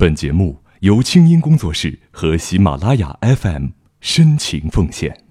[0.00, 3.66] 本节目由清音工作室和喜马拉雅 FM
[3.98, 5.24] 深情奉献。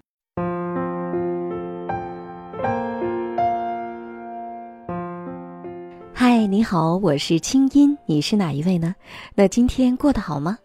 [6.13, 8.93] 嗨，你好，我是清音，你是哪一位呢？
[9.35, 10.57] 那今天过得好吗？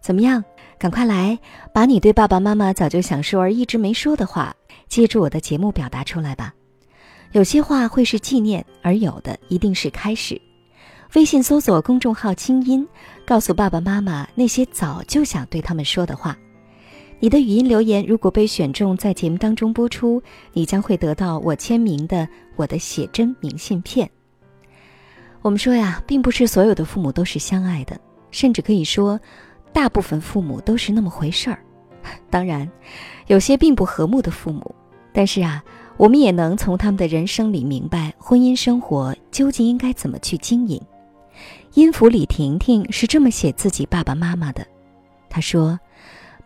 [0.00, 0.42] 怎么样？
[0.76, 1.38] 赶快来，
[1.72, 4.52] 把你对爸爸妈妈早就想说而一直没说的话，
[4.88, 6.52] 借助我的节目表达出来吧。
[7.30, 10.42] 有些话会是纪念，而有的一定是开始。
[11.14, 12.86] 微信搜索公众号“清音”，
[13.24, 16.36] 告诉爸爸妈妈那些早就想对他们说的话。
[17.18, 24.10] 你的语音留言如果被选中在节目当中播出，你将会得到我签名的我的写真明信片。
[25.40, 27.98] 我们说呀，并不是所有的父母都是相爱的，
[28.30, 29.18] 甚至可以说，
[29.72, 31.58] 大部分父母都是那么回事儿。
[32.28, 32.70] 当然，
[33.28, 34.74] 有些并不和睦的父母，
[35.12, 35.64] 但是啊，
[35.96, 40.78] 我们也能从他们的人生里明白婚姻生活究竟应该怎么去经营。
[41.76, 44.66] 音符李，婷婷是这么写自己爸爸妈妈的。
[45.28, 45.78] 她说：“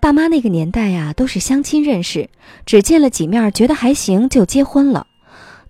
[0.01, 2.29] 爸妈那个年代呀，都是相亲认识，
[2.67, 5.07] 只见了几面，觉得还行就结婚了。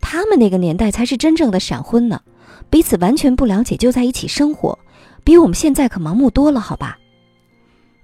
[0.00, 2.22] 他们那个年代才是真正的闪婚呢，
[2.70, 4.78] 彼此完全不了解就在一起生活，
[5.24, 6.96] 比我们现在可盲目多了，好吧？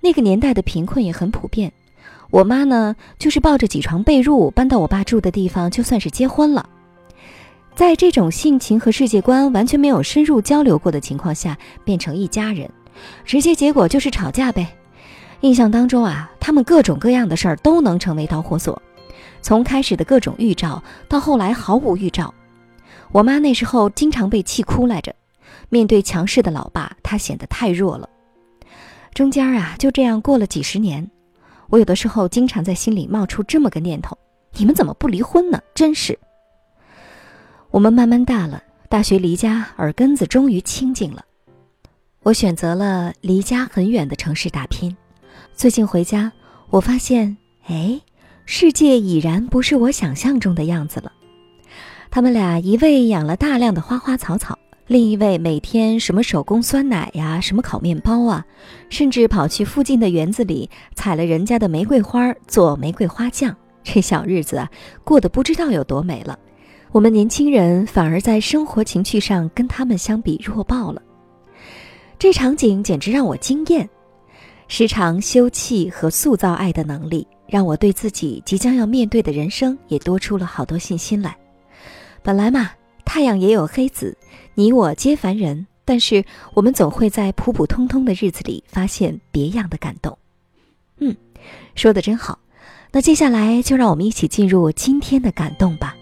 [0.03, 1.73] 那个年代的贫困也很普遍。
[2.31, 6.69] 我妈呢，就是抱着几床被褥搬到我爸住的地方，就算是结婚了。”
[7.77, 12.71] 在这种性情和世界观完全没有深入交流过的情况下，变成一家人，
[13.27, 14.67] 直接结果就是吵架呗。
[15.43, 18.81] 印象当中啊，他们各种各样的事儿都能成为导火索，
[19.43, 22.33] 从开始的各种预兆到后来毫无预兆。
[23.13, 25.15] 我妈那时候经常被气哭来着，
[25.69, 28.09] 面对强势的老爸，她显得太弱了。
[29.13, 31.11] 中间啊，就这样过了几十年，
[31.69, 34.17] 我有的时候经常在心里冒出这么个念头：
[34.55, 35.61] 你们怎么不离婚呢？
[35.75, 36.19] 真是。
[37.77, 41.23] 我们慢慢大了，大学离家，耳根子终于清净了。
[42.23, 44.97] 我选择了离家很远的城市打拼。
[45.55, 46.33] 最近回家，
[46.71, 48.01] 我发现，哎，
[48.47, 51.13] 世界已然不是我想象中的样子了。
[52.11, 58.47] 他们俩一位养了大量的花花草草，另一位每天什么手工酸奶呀，什么烤面包啊，
[58.89, 63.55] 甚至跑去附近的园子里采了人家的玫瑰花做玫瑰花酱。
[63.85, 64.71] 这小日子啊，
[65.05, 66.39] 过得不知道有多美了。
[66.97, 71.03] 我们年轻人反而在生活情趣上跟他们相比弱爆了，
[72.19, 73.87] 这场景简直让我惊艳。
[74.67, 81.37] 时常休憩和塑造爱的能力，让我对自己即将要面对的人生也多出了好多信心来。
[82.23, 82.71] 本来嘛，
[83.05, 84.17] 太阳也有黑子，
[84.55, 86.25] 你我皆凡人，但是
[86.55, 90.17] 我们总会在普普通通的日子里发现别样的感动。
[91.01, 91.15] 嗯，
[91.75, 92.39] 说的真好。
[92.91, 95.95] 那接下来就让我们一起进入今天的感动吧。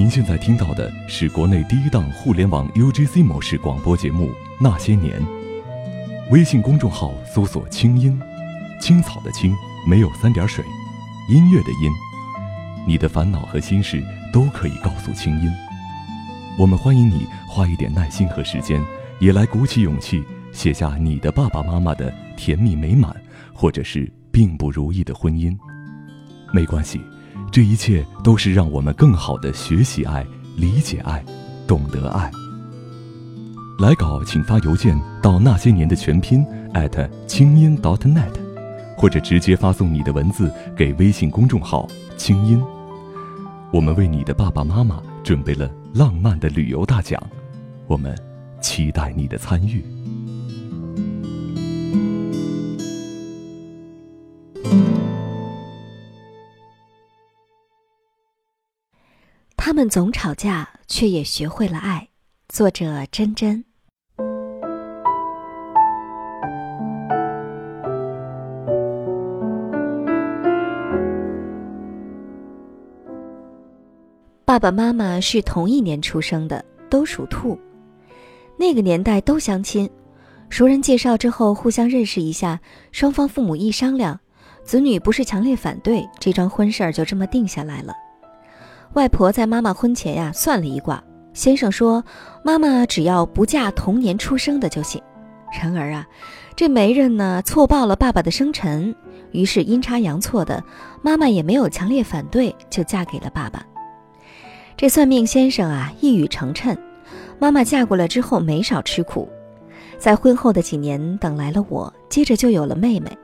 [0.00, 4.28] 您现在听到的是国内第一档互联网 UGC 模式广播节目
[4.58, 5.20] 《那些年》。
[6.30, 8.18] 微信公众号搜索“清音”，
[8.80, 9.54] 青草的青，
[9.86, 10.64] 没有三点水，
[11.28, 11.92] 音乐的音。
[12.86, 14.02] 你的烦恼和心事
[14.32, 15.50] 都可以告诉清音。
[16.58, 18.82] 我们欢迎你花一点耐心和时间，
[19.18, 23.14] 也来鼓起勇气写下你的爸爸妈妈的甜蜜美满，
[23.52, 25.54] 或者是并不如意的婚姻。
[26.54, 26.98] 没关系。
[27.52, 30.24] 这一切都是让我们更好的学习爱、
[30.56, 31.24] 理解爱、
[31.66, 32.30] 懂得爱。
[33.80, 38.32] 来稿请发邮件到那些年的全拼艾特清音 .dot.net，
[38.96, 42.62] 或者直接发送你的文字给微信公众号“清音”。
[43.72, 47.20] 我们为你的爸爸妈妈准备了浪漫的旅游大奖，
[47.88, 48.16] 我们
[48.60, 49.84] 期待你的参与。
[59.90, 62.06] 总吵架，却也学会了爱。
[62.48, 63.64] 作者：真真。
[74.44, 77.58] 爸爸妈妈是同一年出生的，都属兔。
[78.56, 79.90] 那个年代都相亲，
[80.48, 82.60] 熟人介绍之后互相认识一下，
[82.92, 84.20] 双方父母一商量，
[84.62, 87.92] 子女不是强烈反对，这桩婚事儿就这么定下来了。
[88.94, 91.02] 外婆在妈妈婚前呀算了一卦，
[91.32, 92.04] 先生说
[92.42, 95.00] 妈妈只要不嫁同年出生的就行。
[95.60, 96.06] 然而啊，
[96.56, 98.94] 这媒人呢错报了爸爸的生辰，
[99.30, 100.62] 于是阴差阳错的，
[101.02, 103.64] 妈妈也没有强烈反对，就嫁给了爸爸。
[104.76, 106.76] 这算命先生啊一语成谶，
[107.38, 109.28] 妈妈嫁过来之后没少吃苦，
[109.98, 113.16] 在婚后的几年等来了我，接着就有了妹妹，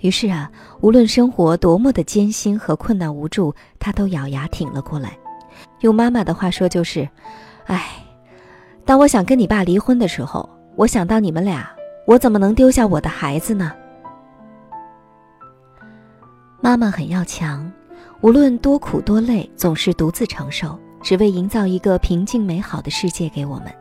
[0.00, 0.50] 于是啊，
[0.80, 5.16] 无论生活多么的艰辛和困难无助，他都咬牙挺了过来。
[5.80, 7.08] 用妈妈的话说就是
[7.66, 8.04] ：“哎，
[8.84, 11.70] 当我想跟你爸离婚的时候，我想到你们俩，
[12.06, 13.72] 我怎么能丢下我的孩子呢？”
[16.60, 17.72] 妈妈很要强，
[18.20, 23.72] 无论多苦多累，总是独自承受，只为营造一个平静美好的世界给我们。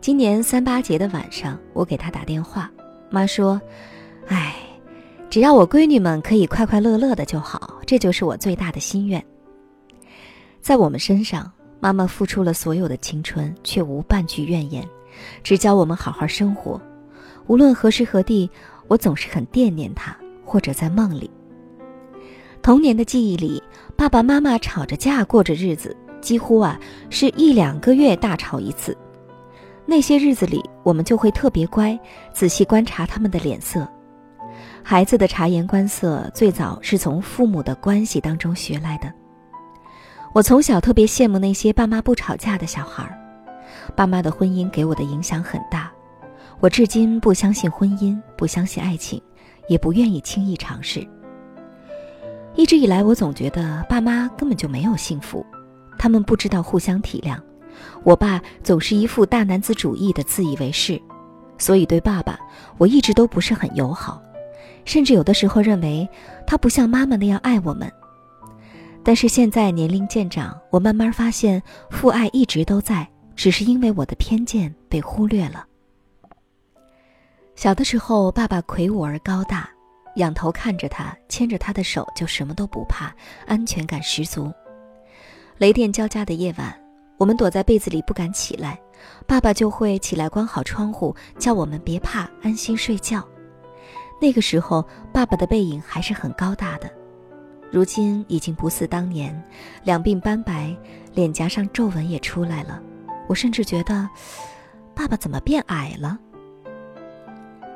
[0.00, 2.70] 今年三八节的晚上，我给她打电话，
[3.10, 3.60] 妈说
[4.28, 4.56] ：“哎。”
[5.32, 9.24] 只要我闺女们可以快快乐乐的就好，这就是我最大的心愿。
[10.60, 11.50] 在我们身上，
[11.80, 14.86] 妈妈付出了所有的青春，却无半句怨言，
[15.42, 16.78] 只教我们好好生活。
[17.46, 18.50] 无论何时何地，
[18.88, 20.14] 我总是很惦念她，
[20.44, 21.30] 或者在梦里。
[22.60, 23.62] 童年的记忆里，
[23.96, 28.94] 爸爸妈妈吵着架过着日子，几乎啊是一两个月大吵一次。
[29.86, 31.98] 那些日子里，我们就会特别乖，
[32.34, 33.88] 仔细观察他们的脸色。
[34.84, 39.12] 孩子的察言观色，最早是从父母的关系当中学来的。
[40.34, 43.06] 我从小特别羡慕那些爸妈不吵架的小孩，
[43.94, 45.90] 爸妈的婚姻给我的影响很大。
[46.58, 49.22] 我至今不相信婚姻，不相信爱情，
[49.68, 51.06] 也不愿意轻易尝试。
[52.54, 55.44] 一直以来，我总觉得爸妈根本就没有幸福，
[55.98, 57.38] 他们不知道互相体谅。
[58.02, 61.00] 我爸总是一副大男子主义的自以为是，
[61.56, 62.38] 所以对爸爸，
[62.78, 64.20] 我一直都不是很友好。
[64.84, 66.08] 甚至有的时候认为
[66.46, 67.90] 他不像妈妈那样爱我们，
[69.04, 75.64] 但是现在年龄渐长，我慢慢发现父爱一直都在，只是因为我的偏见被忽略了。
[77.54, 79.68] 小的时候，爸爸魁梧而高大，
[80.16, 83.14] 仰头看着他，牵着他的手就什么都不怕，
[83.46, 84.52] 安全感十足。
[85.58, 86.74] 雷电交加的夜晚，
[87.18, 88.80] 我们躲在被子里不敢起来，
[89.26, 93.22] 爸爸就会起来关好窗户，叫我们别怕，安心睡觉。
[94.22, 96.88] 那个时候，爸爸的背影还是很高大的，
[97.72, 99.34] 如今已经不似当年，
[99.82, 100.72] 两鬓斑白，
[101.12, 102.80] 脸颊上皱纹也出来了。
[103.26, 104.08] 我甚至觉得，
[104.94, 106.16] 爸爸怎么变矮了？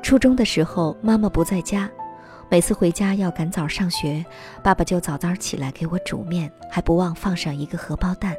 [0.01, 1.89] 初中的时候，妈妈不在家，
[2.47, 4.25] 每次回家要赶早上学，
[4.63, 8.33] 爸爸就早早起来给我煮面，还不忘放上一个荷包蛋。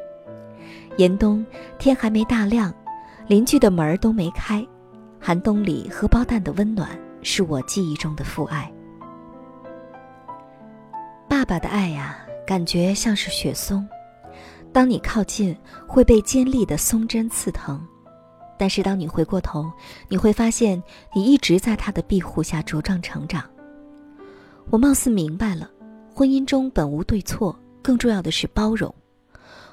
[0.97, 1.45] 严冬
[1.77, 2.73] 天还没大亮，
[3.27, 4.65] 邻居的门都没开，
[5.19, 6.89] 寒冬里荷包蛋的温暖。
[7.21, 8.71] 是我记忆中的父爱。
[11.27, 13.87] 爸爸的爱呀，感觉像是雪松，
[14.73, 15.55] 当你靠近，
[15.87, 17.79] 会被尖利的松针刺疼；
[18.57, 19.71] 但是当你回过头，
[20.07, 20.81] 你会发现
[21.13, 23.43] 你一直在他的庇护下茁壮成长。
[24.69, 25.69] 我貌似明白了，
[26.13, 28.93] 婚姻中本无对错，更重要的是包容。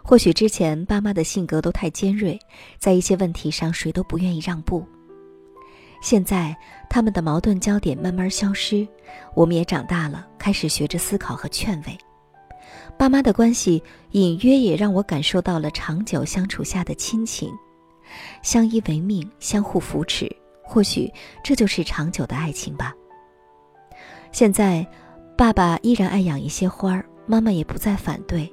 [0.02, 2.38] 或许之前爸妈的性格都太尖锐，
[2.78, 4.86] 在一些问题上谁都不愿意让步。
[6.06, 6.56] 现在，
[6.88, 8.86] 他们的矛盾焦点慢慢消失，
[9.34, 11.98] 我们也长大了，开始学着思考和劝慰。
[12.96, 13.82] 爸妈的关系
[14.12, 17.50] 隐约也让我感受到了长久相处下的亲情，
[18.40, 20.30] 相依为命，相互扶持，
[20.62, 21.12] 或许
[21.42, 22.94] 这就是长久的爱情吧。
[24.30, 24.86] 现在，
[25.36, 28.48] 爸爸依然爱养一些花儿，妈妈也不再反对，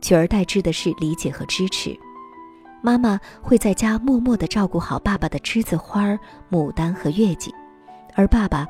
[0.00, 1.94] 取而代之的是理解和支持。
[2.86, 6.16] 妈妈会在家默默地照顾好爸爸的栀子花、
[6.48, 7.52] 牡丹和月季，
[8.14, 8.64] 而爸爸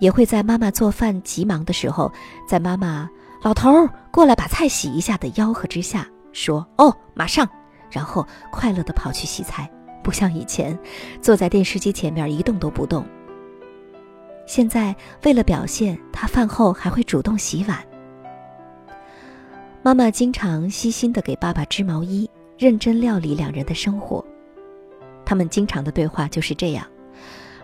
[0.00, 2.12] 也会在妈妈做饭急忙的时候，
[2.48, 3.08] 在妈妈
[3.44, 7.48] “老头儿过来把菜洗一下”的吆喝之下说：“哦，马上。”
[7.92, 9.70] 然后快乐地跑去洗菜，
[10.02, 10.76] 不像以前
[11.22, 13.06] 坐在电视机前面一动都不动。
[14.46, 17.78] 现在为了表现，他饭后还会主动洗碗。
[19.80, 22.28] 妈妈经常细心地给爸爸织毛衣。
[22.60, 24.22] 认真料理两人的生活，
[25.24, 26.86] 他们经常的对话就是这样：“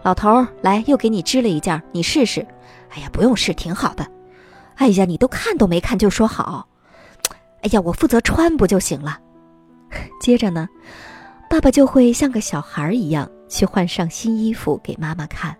[0.02, 2.40] 老头儿，来，又给你织了一件，你试试。
[2.88, 4.10] ”“哎呀，不用试，挺好的。
[4.76, 6.66] ”“哎呀，你都看都没看就说好。
[7.60, 9.20] ”“哎呀，我负责穿不就行了？”
[10.18, 10.66] 接着呢，
[11.50, 15.54] 爸爸就会像个小孩一样去换上新衣服给妈妈看。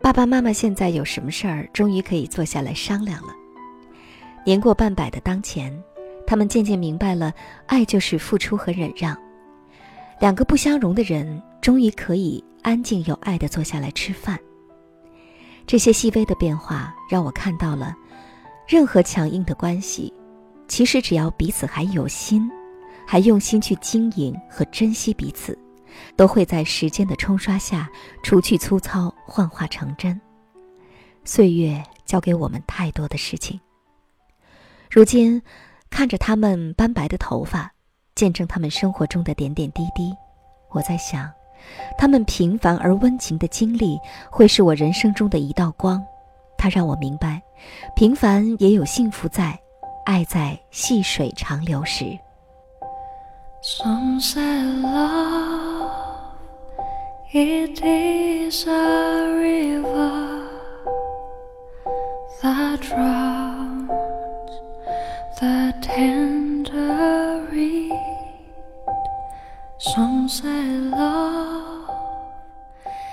[0.00, 3.34] 爸爸妈妈现在有什么事儿，终于可以坐下来商量了。
[4.46, 5.70] 年过半百的当前。
[6.26, 7.32] 他们渐渐明白了，
[7.66, 9.16] 爱就是付出和忍让。
[10.18, 14.38] 两个不相容的人，终于可以安静有爱的坐下来吃饭。
[15.66, 17.94] 这些细微的变化，让我看到了，
[18.66, 20.12] 任何强硬的关系，
[20.68, 22.50] 其实只要彼此还有心，
[23.06, 25.56] 还用心去经营和珍惜彼此，
[26.16, 27.88] 都会在时间的冲刷下，
[28.22, 30.18] 除去粗糙，幻化成真。
[31.24, 33.60] 岁月教给我们太多的事情。
[34.90, 35.40] 如今。
[35.90, 37.72] 看着他们斑白的头发，
[38.14, 40.14] 见证他们生活中的点点滴滴，
[40.70, 41.30] 我在想，
[41.96, 43.98] 他们平凡而温情的经历，
[44.30, 46.04] 会是我人生中的一道光。
[46.58, 47.42] 它让我明白，
[47.94, 49.58] 平凡也有幸福在，
[50.04, 52.18] 爱在细水长流时。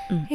[0.10, 0.28] 嗯，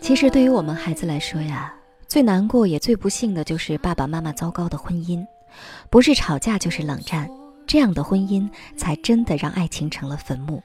[0.00, 1.74] 其实对于我们孩子来说呀，
[2.06, 5.26] 最难过也最不幸的就是爸爸妈妈糟糕的婚姻，
[5.90, 7.28] 不是吵架就是冷战，
[7.66, 10.62] 这样的婚姻才真的让爱情成了坟墓。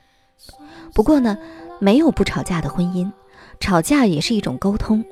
[0.94, 1.38] 不过呢，
[1.80, 3.12] 没有不吵架的婚姻，
[3.60, 5.04] 吵架也是一种沟通。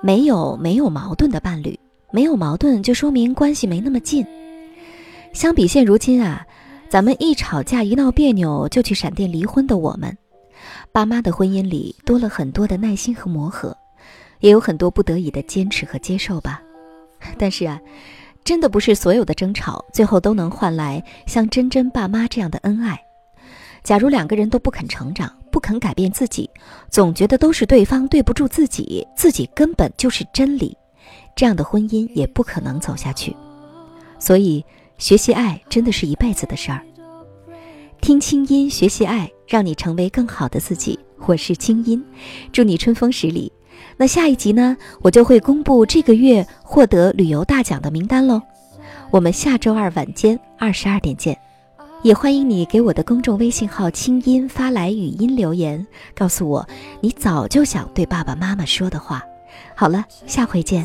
[0.00, 1.78] 没有没有矛盾的伴侣，
[2.10, 4.26] 没有矛盾就说明关系没那么近。
[5.32, 6.44] 相比现如今啊。
[6.90, 10.16] 咱们一吵架一闹别扭就去闪电离婚的我们，
[10.90, 13.76] 爸妈的婚姻里多了很多的耐心和磨合，
[14.40, 16.62] 也有很多不得已的坚持和接受吧。
[17.36, 17.78] 但是啊，
[18.42, 22.98] 真的不是所有的争吵最后都能换来像真真爸妈这样的恩爱。
[23.84, 26.48] 假如两个人都不肯成长，不肯改变自己，
[26.88, 30.74] 总觉得都是对方对不住自己，自己根本就是真理，
[31.38, 33.36] 这样的婚姻也不可能走下去。
[34.18, 34.64] 所以。
[34.98, 36.82] 学习爱真的是一辈子的事儿。
[38.00, 40.98] 听清音，学习爱，让你成为更好的自己。
[41.24, 42.04] 我是清音，
[42.50, 43.52] 祝你春风十里。
[43.96, 48.42] 那下一集呢，我就会公布这个月获得旅游大奖的名单喽。
[49.12, 51.38] 我们下周二晚间二十二点见。
[52.02, 56.68] 也欢迎你给我的公众微信号“清音”发来语音留言，告诉我
[57.00, 59.22] 你早就想对爸爸妈妈说的话。
[59.76, 60.84] 好了，下回见。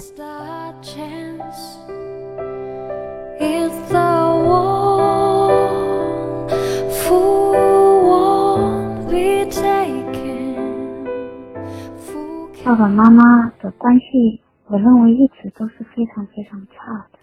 [12.65, 17.19] 爸爸妈妈的关系，我认为一直都是非常非常差的。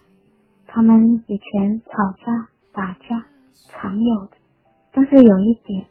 [0.67, 3.25] 他们以前吵架打架
[3.71, 4.37] 常有的，
[4.93, 5.83] 但是有一点，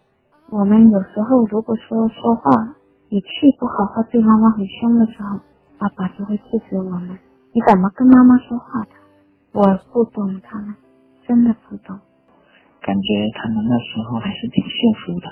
[0.51, 2.77] 我们有时候如果说说话
[3.09, 3.27] 语气
[3.59, 5.41] 不好或对妈妈很凶的时候，
[5.79, 7.19] 爸爸就会制止我们
[7.51, 8.91] ：“你怎么跟妈妈说话的？”
[9.51, 10.73] 我不懂他们，
[11.27, 11.99] 真的不懂。
[12.81, 15.27] 感觉他们那时候还是挺幸福的，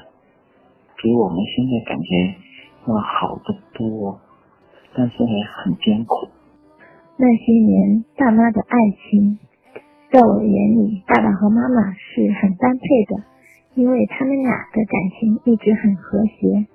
[0.96, 2.47] 比我们现在感觉。
[2.88, 4.18] 要好得多，
[4.95, 6.28] 但是也很艰苦。
[7.16, 8.76] 那些年爸妈的爱
[9.11, 9.38] 情，
[10.11, 13.23] 在我眼里，爸爸和妈妈是很般配的，
[13.75, 16.66] 因为他们俩的感情一直很和谐。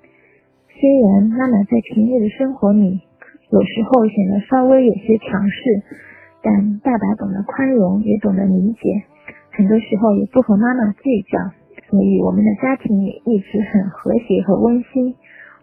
[0.68, 3.00] 虽然妈妈在平日的生活里
[3.50, 5.82] 有时候显得稍微有些强势，
[6.42, 9.02] 但爸爸懂得宽容，也懂得理解，
[9.50, 11.38] 很多时候也不和妈妈计较，
[11.88, 15.14] 所以我们的家庭也一直很和谐和温馨。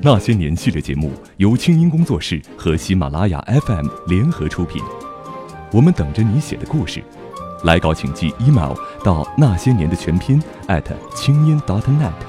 [0.00, 4.82] 那些年系列节目由清音工作室和喜马拉雅 FM 联合出品，
[5.72, 7.00] 我们等着你写的故事，
[7.62, 10.42] 来稿请寄 email 到那些年的全拼
[11.14, 12.27] 清音 .dot.net。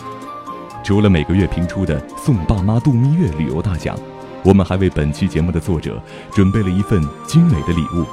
[0.90, 3.96] 除了每个月评出的送爸妈度蜜月旅游大奖。
[4.44, 6.02] 我们还为本期节目的作者
[6.34, 8.04] 准备了一份精美的礼物，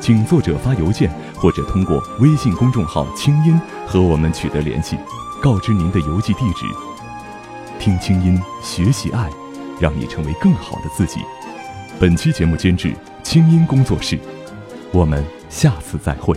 [0.00, 4.96] 请作者发邮件或者通过微信公众号“清音”和我们取得联系，
[5.42, 6.64] 告知您的邮寄地址。
[7.78, 9.28] 听清音，学习爱，
[9.78, 11.20] 让你成为更好的自己。
[12.00, 14.18] 本期节目监制清音工作室，
[14.90, 16.34] 我们下次再会。